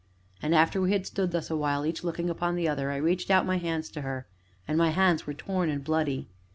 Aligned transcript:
And, 0.41 0.55
after 0.55 0.81
we 0.81 0.93
had 0.93 1.05
stood 1.05 1.29
thus 1.29 1.51
awhile, 1.51 1.85
each 1.85 2.03
looking 2.03 2.27
upon 2.27 2.55
the 2.55 2.67
other, 2.67 2.89
I 2.89 2.95
reached 2.95 3.29
out 3.29 3.45
my 3.45 3.59
hands 3.59 3.87
to 3.91 4.01
her, 4.01 4.25
and 4.67 4.75
my 4.75 4.89
hands 4.89 5.27
were 5.27 5.35
torn 5.35 5.69
and 5.69 5.83
bloody. 5.83 6.27